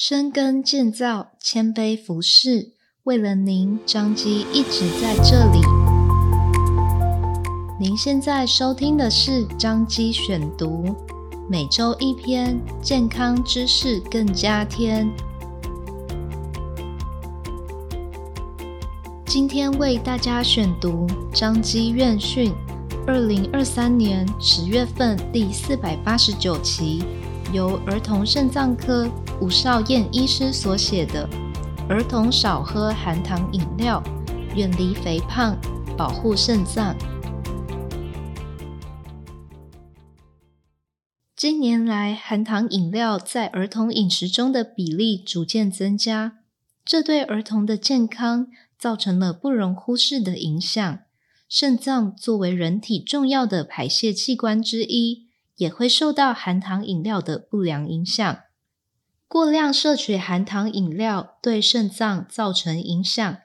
[0.00, 2.70] 深耕建造，谦卑服侍，
[3.02, 5.58] 为了您，张基一直在这里。
[7.80, 10.94] 您现在收听的是张基选读，
[11.50, 15.10] 每周一篇健康知识，更加添。
[19.26, 22.52] 今天为大家选读张基院讯，
[23.04, 27.02] 二零二三年十月份第四百八十九期，
[27.52, 29.10] 由儿童肾脏科。
[29.40, 31.28] 吴少燕医师所写的
[31.88, 34.02] 《儿童少喝含糖饮料，
[34.54, 35.56] 远离肥胖，
[35.96, 36.94] 保护肾脏》。
[41.36, 46.38] 近年来，含糖饮料在儿童饮食中的比例逐渐增加，
[46.84, 50.98] 这对儿童的健康造成了不容忽视的影响。
[51.48, 55.27] 肾脏作为人体重要的排泄器官之一，
[55.58, 58.40] 也会受到含糖饮料的不良影响。
[59.28, 63.38] 过量摄取含糖饮料对肾脏造成影响。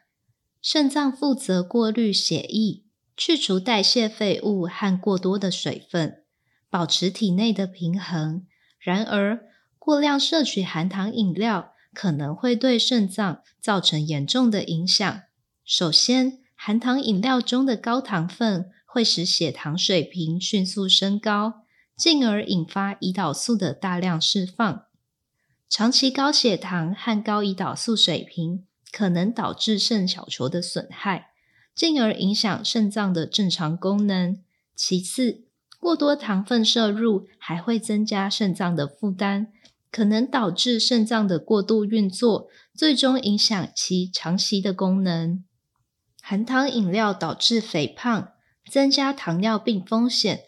[0.61, 2.85] 肾脏负责过滤血液，
[3.17, 6.23] 去除代谢废物和过多的水分，
[6.69, 8.45] 保持体内的平衡。
[8.79, 9.41] 然而，
[9.77, 15.21] 过量摄取含糖饮料可能会对肾脏造成严重的影响。
[15.65, 21.62] 首先，含糖饮料中的高糖分会使血糖水平迅速升高，
[21.95, 24.85] 进而引发胰岛素的大量释放。
[25.69, 31.29] 长期高血糖和高胰岛素水平可能导致肾小球的损害，
[31.73, 34.37] 进而影响肾脏的正常功能。
[34.75, 35.45] 其次，
[35.79, 39.47] 过多糖分摄入还会增加肾脏的负担，
[39.91, 45.43] 可能导致肾脏的过度运作，最终影响其长期的功能。
[46.21, 48.33] 含糖饮料导致肥胖，
[48.69, 50.41] 增加糖尿病风险。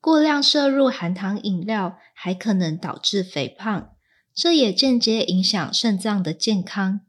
[0.00, 3.90] 过量摄入含糖饮料还可能导致肥胖。
[4.34, 7.00] 这也间接影响肾脏的健康。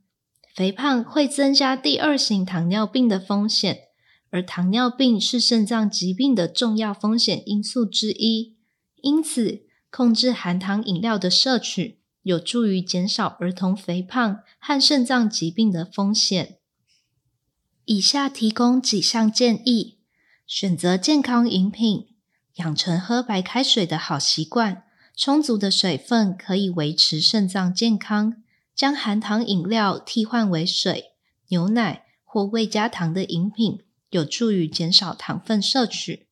[0.56, 3.90] 肥胖会增加第二型糖尿病的风险，
[4.30, 8.56] 而糖尿病是肾脏疾病的重要风险因素之一。
[9.02, 16.58] 因此，控制含糖饮料的摄取，有助于减少儿童肥胖和肾脏疾病的风险。
[17.86, 20.00] 以下提供几项建议：
[20.48, 22.08] 选择健康饮品，
[22.58, 24.84] 养成喝白开水的好习惯。
[25.16, 28.44] 充足的水分可以维持肾脏健康。
[28.76, 31.14] 将含糖饮料替换为水、
[31.48, 36.28] 牛奶或未加糖的饮品，有助于减少糖分摄取。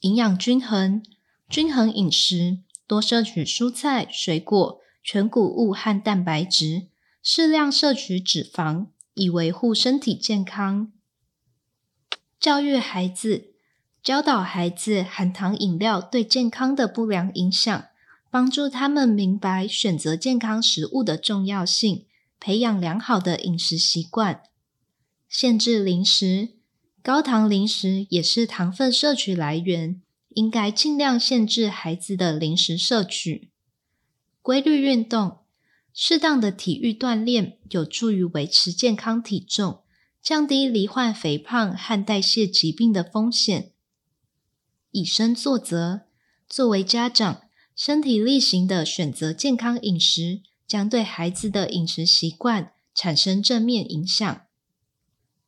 [0.00, 1.02] 营养均衡，
[1.48, 6.88] 均衡饮食，多摄取蔬菜、水果、全谷物和蛋白质，
[7.22, 10.92] 适量摄取脂肪，以维护身体健康。
[12.38, 13.55] 教育孩子。
[14.06, 17.86] 教导孩子含糖饮料对健康的不良影响，
[18.30, 22.06] 帮助他们明白选择健康食物的重要性，
[22.38, 24.44] 培养良好的饮食习惯。
[25.28, 26.50] 限制零食，
[27.02, 33.50] 高糖零食也是糖分摄取来源，应该尽量限制孩子的零食摄取。
[34.40, 35.38] 规律运动，
[35.92, 39.80] 适当的体育锻炼有助于维持健康体重，
[40.22, 43.72] 降低罹患肥胖和代谢疾病的风险。
[44.96, 46.06] 以身作则，
[46.48, 47.42] 作为家长，
[47.76, 54.40] 身体力行的选择健康饮食，将对孩子的饮食习惯产生正面影响。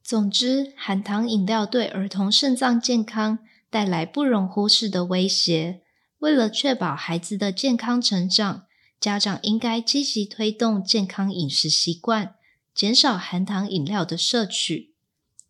[0.02, 3.38] 总之，含糖饮料对儿童肾脏健康
[3.70, 5.80] 带来不容忽视的威胁。
[6.18, 8.66] 为了确保孩子的健康成长，
[9.00, 12.34] 家长应该积极推动健康饮食习惯，
[12.74, 14.92] 减少含糖饮料的摄取，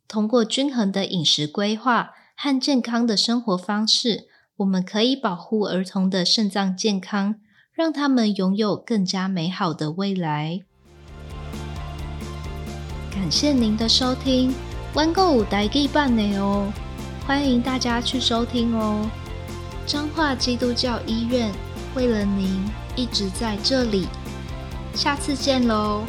[0.06, 2.12] 通过均衡的饮食规划。
[2.40, 4.28] 和健康的生活方式，
[4.58, 7.34] 我们可以保护儿童的肾脏健康，
[7.74, 10.60] 让他们拥有更加美好的未来。
[13.10, 14.54] 感谢您的收听，
[14.94, 16.72] 玩购五台记版的哦，
[17.26, 19.10] 欢迎大家去收听哦。
[19.84, 21.50] 彰化基督教医院
[21.96, 24.06] 为了您一直在这里，
[24.94, 26.04] 下次见喽。